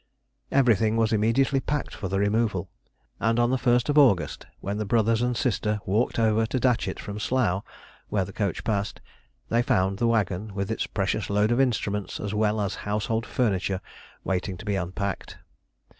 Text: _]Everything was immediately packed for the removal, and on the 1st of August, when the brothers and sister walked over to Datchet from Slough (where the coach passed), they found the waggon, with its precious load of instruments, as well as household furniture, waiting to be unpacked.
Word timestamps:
_]Everything 0.51 0.97
was 0.97 1.13
immediately 1.13 1.59
packed 1.59 1.93
for 1.93 2.07
the 2.07 2.17
removal, 2.17 2.71
and 3.19 3.37
on 3.39 3.51
the 3.51 3.55
1st 3.57 3.87
of 3.87 3.99
August, 3.99 4.47
when 4.59 4.79
the 4.79 4.83
brothers 4.83 5.21
and 5.21 5.37
sister 5.37 5.79
walked 5.85 6.17
over 6.17 6.47
to 6.47 6.59
Datchet 6.59 6.99
from 6.99 7.19
Slough 7.19 7.63
(where 8.09 8.25
the 8.25 8.33
coach 8.33 8.63
passed), 8.63 8.99
they 9.49 9.61
found 9.61 9.99
the 9.99 10.07
waggon, 10.07 10.55
with 10.55 10.71
its 10.71 10.87
precious 10.87 11.29
load 11.29 11.51
of 11.51 11.61
instruments, 11.61 12.19
as 12.19 12.33
well 12.33 12.59
as 12.61 12.73
household 12.81 13.27
furniture, 13.27 13.79
waiting 14.23 14.57
to 14.57 14.65
be 14.65 14.75
unpacked. 14.75 15.37